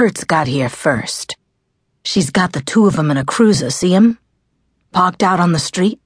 [0.00, 1.36] Kurtz got here first.
[2.06, 4.18] She's got the two of 'em in a cruiser, see 'em?
[4.92, 6.00] Parked out on the street?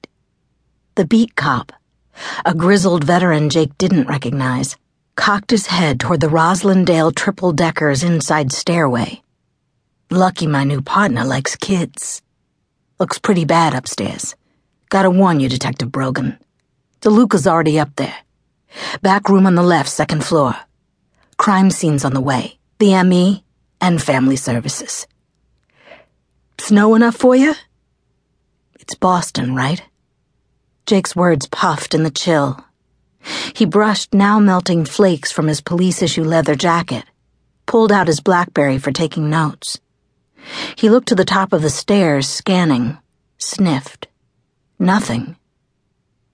[0.95, 1.71] The beat cop,
[2.45, 4.75] a grizzled veteran Jake didn't recognize,
[5.15, 9.23] cocked his head toward the Roslindale triple decker's inside stairway.
[10.11, 12.21] Lucky my new partner likes kids.
[12.99, 14.35] Looks pretty bad upstairs.
[14.89, 16.37] Gotta warn you, Detective Brogan.
[16.99, 18.17] DeLuca's already up there.
[19.01, 20.53] Back room on the left, second floor.
[21.37, 22.59] Crime scene's on the way.
[22.77, 23.44] The ME
[23.81, 25.07] and family services.
[26.59, 27.53] Snow enough for you?
[28.79, 29.81] It's Boston, right?
[30.85, 32.63] Jake's words puffed in the chill.
[33.55, 37.05] He brushed now melting flakes from his police issue leather jacket,
[37.65, 39.79] pulled out his Blackberry for taking notes.
[40.75, 42.97] He looked to the top of the stairs, scanning,
[43.37, 44.07] sniffed.
[44.77, 45.37] Nothing.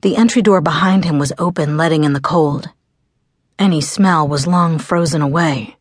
[0.01, 2.69] The entry door behind him was open, letting in the cold.
[3.57, 5.77] Any smell was long frozen away.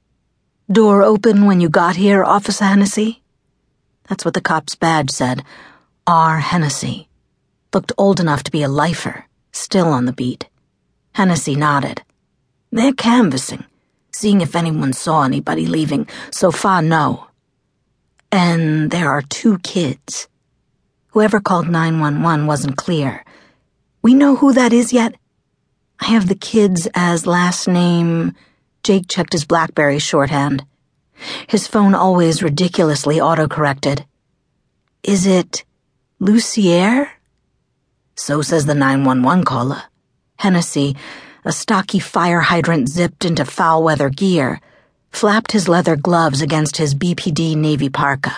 [0.71, 3.25] Door open when you got here, Officer Hennessy?
[4.09, 5.43] That's what the cop's badge said.
[6.07, 6.39] R.
[6.39, 7.09] Hennessy.
[7.75, 10.49] Looked old enough to be a lifer, still on the beat.
[11.15, 12.03] Hennessy nodded.
[12.71, 13.65] They're canvassing,
[14.13, 16.07] seeing if anyone saw anybody leaving.
[16.31, 17.27] So far, no.
[18.31, 20.29] And there are two kids.
[21.09, 23.25] Whoever called 911 wasn't clear.
[24.03, 25.17] We know who that is yet?
[25.99, 28.37] I have the kids as last name.
[28.83, 30.65] Jake checked his Blackberry shorthand.
[31.47, 34.05] His phone always ridiculously autocorrected.
[35.03, 35.65] Is it
[36.19, 37.11] Lucier?
[38.15, 39.83] So says the 911 caller.
[40.37, 40.97] Hennessy,
[41.45, 44.61] a stocky fire hydrant zipped into foul weather gear,
[45.11, 48.35] flapped his leather gloves against his BPD navy parka.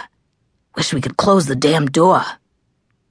[0.76, 2.22] Wish we could close the damn door.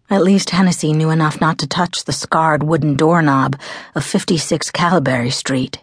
[0.10, 3.58] At least Hennessy knew enough not to touch the scarred wooden doorknob
[3.96, 5.82] of 56 Calaberry Street.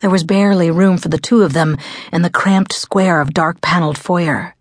[0.00, 1.76] There was barely room for the two of them
[2.12, 4.54] in the cramped square of dark paneled foyer.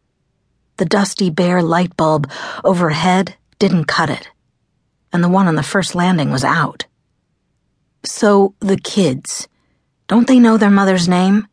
[0.77, 2.29] The dusty bare light bulb
[2.63, 4.29] overhead didn't cut it,
[5.11, 6.85] and the one on the first landing was out.
[8.03, 9.47] So, the kids,
[10.07, 11.47] don't they know their mother's name?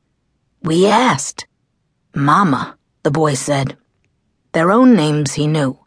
[0.63, 1.47] We asked.
[2.15, 3.77] Mama, the boy said.
[4.53, 5.79] Their own names he knew.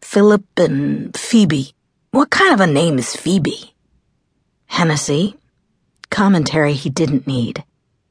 [0.00, 1.74] Philip and Phoebe.
[2.10, 3.74] What kind of a name is Phoebe?
[4.66, 5.36] Hennessy.
[6.12, 7.64] Commentary he didn't need.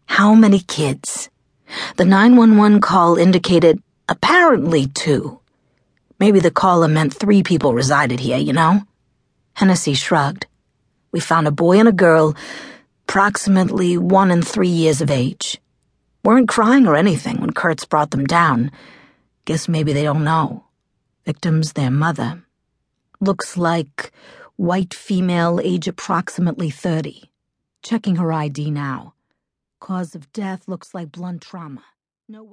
[0.08, 1.30] How many kids?
[1.98, 3.80] The 911 call indicated
[4.10, 5.40] apparently two.
[6.20, 8.82] Maybe the caller meant three people resided here, you know?
[9.54, 10.48] Hennessy shrugged.
[11.12, 12.36] We found a boy and a girl,
[13.08, 15.62] approximately one and three years of age.
[16.24, 18.72] Weren't crying or anything when Kurtz brought them down.
[19.46, 20.64] Guess maybe they don't know.
[21.24, 22.44] Victim's their mother.
[23.20, 24.12] Looks like
[24.56, 27.32] white female, age approximately 30.
[27.84, 29.16] Checking her ID now.
[29.80, 31.84] Cause of death looks like blunt trauma.
[32.30, 32.44] No